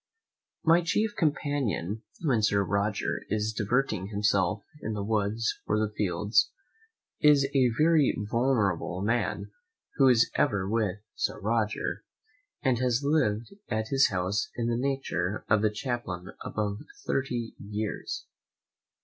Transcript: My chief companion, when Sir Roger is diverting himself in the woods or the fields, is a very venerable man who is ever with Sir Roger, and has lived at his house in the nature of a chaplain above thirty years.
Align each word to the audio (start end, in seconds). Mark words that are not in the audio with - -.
My 0.63 0.81
chief 0.81 1.15
companion, 1.15 2.01
when 2.23 2.41
Sir 2.41 2.63
Roger 2.63 3.21
is 3.29 3.53
diverting 3.53 4.07
himself 4.07 4.63
in 4.81 4.93
the 4.93 5.03
woods 5.03 5.59
or 5.67 5.77
the 5.77 5.93
fields, 5.93 6.49
is 7.19 7.45
a 7.53 7.69
very 7.77 8.17
venerable 8.17 9.03
man 9.03 9.51
who 9.97 10.07
is 10.07 10.31
ever 10.33 10.67
with 10.67 11.01
Sir 11.13 11.39
Roger, 11.39 12.03
and 12.63 12.79
has 12.79 13.03
lived 13.03 13.53
at 13.69 13.89
his 13.89 14.09
house 14.09 14.49
in 14.55 14.69
the 14.69 14.75
nature 14.75 15.45
of 15.47 15.63
a 15.63 15.69
chaplain 15.69 16.31
above 16.43 16.79
thirty 17.05 17.53
years. 17.59 18.25